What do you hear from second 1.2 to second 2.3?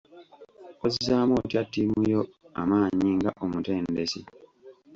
otya ttiimu yo